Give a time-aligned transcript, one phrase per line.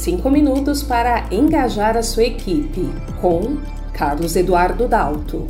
[0.00, 2.88] 5 minutos para engajar a sua equipe,
[3.20, 3.58] com
[3.92, 5.46] Carlos Eduardo Dalto.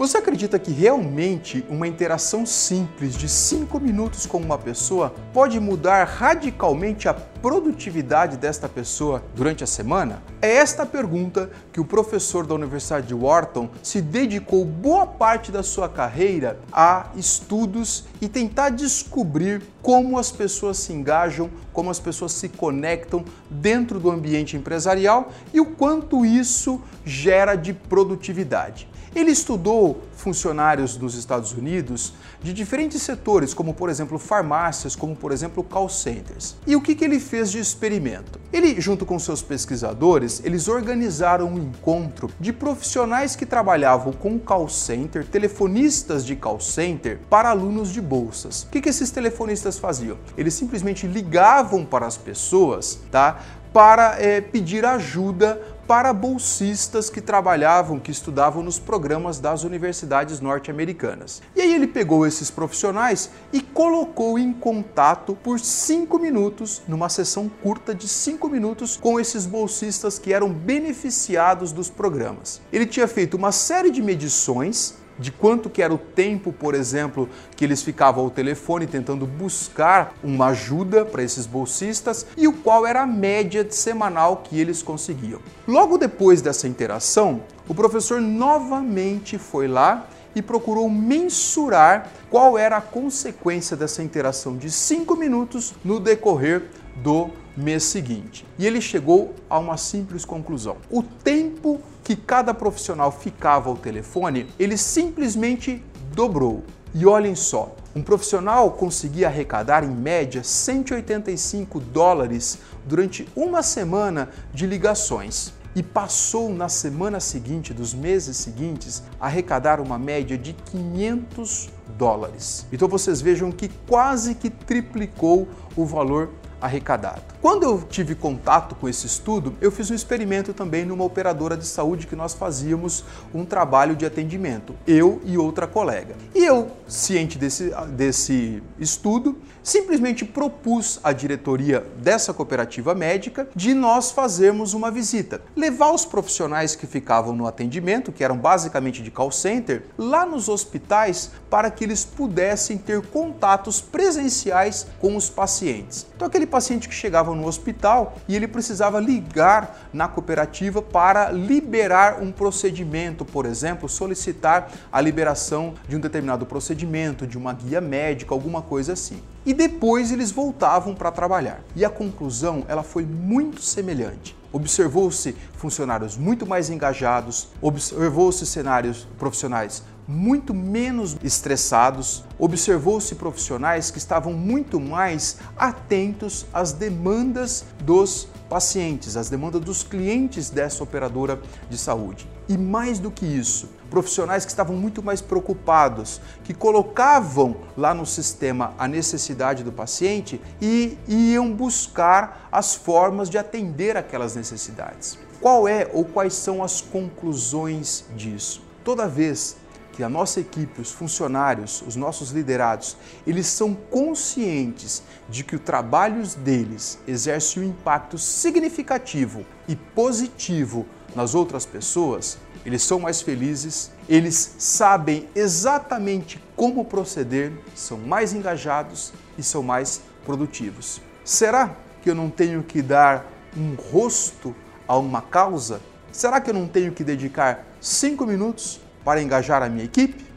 [0.00, 6.04] Você acredita que realmente uma interação simples de 5 minutos com uma pessoa pode mudar
[6.04, 10.22] radicalmente a produtividade desta pessoa durante a semana?
[10.40, 15.62] É esta pergunta que o professor da Universidade de Wharton se dedicou boa parte da
[15.62, 22.32] sua carreira a estudos e tentar descobrir como as pessoas se engajam, como as pessoas
[22.32, 28.88] se conectam dentro do ambiente empresarial e o quanto isso gera de produtividade.
[29.14, 35.32] Ele estudou funcionários nos Estados Unidos de diferentes setores, como por exemplo farmácias, como por
[35.32, 36.56] exemplo call centers.
[36.66, 38.38] E o que, que ele fez de experimento?
[38.52, 44.68] Ele, junto com seus pesquisadores, eles organizaram um encontro de profissionais que trabalhavam com call
[44.68, 48.62] center, telefonistas de call center, para alunos de bolsas.
[48.64, 50.16] O que, que esses telefonistas faziam?
[50.36, 53.40] Eles simplesmente ligavam para as pessoas, tá?
[53.72, 61.42] Para é, pedir ajuda para bolsistas que trabalhavam, que estudavam nos programas das universidades norte-americanas.
[61.56, 67.48] E aí ele pegou esses profissionais e colocou em contato por cinco minutos, numa sessão
[67.60, 72.60] curta de cinco minutos, com esses bolsistas que eram beneficiados dos programas.
[72.72, 77.28] Ele tinha feito uma série de medições de quanto que era o tempo, por exemplo,
[77.54, 82.86] que eles ficavam ao telefone tentando buscar uma ajuda para esses bolsistas e o qual
[82.86, 85.40] era a média semanal que eles conseguiam.
[85.68, 92.80] Logo depois dessa interação, o professor novamente foi lá e procurou mensurar qual era a
[92.80, 96.62] consequência dessa interação de 5 minutos no decorrer
[96.96, 98.46] do mês seguinte.
[98.58, 101.80] E ele chegou a uma simples conclusão: o tempo
[102.10, 105.80] que cada profissional ficava ao telefone, ele simplesmente
[106.12, 106.64] dobrou.
[106.92, 114.66] E olhem só, um profissional conseguia arrecadar em média 185 dólares durante uma semana de
[114.66, 121.68] ligações e passou na semana seguinte, dos meses seguintes, a arrecadar uma média de 500
[121.96, 122.66] dólares.
[122.72, 125.46] Então vocês vejam que quase que triplicou
[125.76, 126.30] o valor
[126.60, 127.29] arrecadado.
[127.40, 131.66] Quando eu tive contato com esse estudo, eu fiz um experimento também numa operadora de
[131.66, 133.02] saúde que nós fazíamos
[133.32, 136.16] um trabalho de atendimento, eu e outra colega.
[136.34, 144.10] E eu, ciente desse, desse estudo, simplesmente propus à diretoria dessa cooperativa médica de nós
[144.10, 149.30] fazermos uma visita, levar os profissionais que ficavam no atendimento, que eram basicamente de call
[149.30, 156.06] center, lá nos hospitais para que eles pudessem ter contatos presenciais com os pacientes.
[156.14, 162.22] Então aquele paciente que chegava no hospital e ele precisava ligar na cooperativa para liberar
[162.22, 168.34] um procedimento, por exemplo, solicitar a liberação de um determinado procedimento, de uma guia médica,
[168.34, 169.22] alguma coisa assim.
[169.44, 171.60] E depois eles voltavam para trabalhar.
[171.74, 174.36] E a conclusão, ela foi muito semelhante.
[174.52, 184.32] Observou-se funcionários muito mais engajados, observou-se cenários profissionais muito menos estressados, observou-se profissionais que estavam
[184.32, 192.28] muito mais atentos às demandas dos pacientes, às demandas dos clientes dessa operadora de saúde.
[192.48, 198.04] E mais do que isso, profissionais que estavam muito mais preocupados, que colocavam lá no
[198.04, 205.16] sistema a necessidade do paciente e iam buscar as formas de atender aquelas necessidades.
[205.40, 208.60] Qual é ou quais são as conclusões disso?
[208.82, 209.56] Toda vez
[209.92, 212.96] que a nossa equipe, os funcionários, os nossos liderados,
[213.26, 221.34] eles são conscientes de que o trabalho deles exerce um impacto significativo e positivo nas
[221.34, 229.42] outras pessoas, eles são mais felizes, eles sabem exatamente como proceder, são mais engajados e
[229.42, 231.00] são mais produtivos.
[231.24, 233.26] Será que eu não tenho que dar
[233.56, 234.54] um rosto
[234.86, 235.80] a uma causa?
[236.12, 240.29] Será que eu não tenho que dedicar cinco minutos para engajar a minha equipe?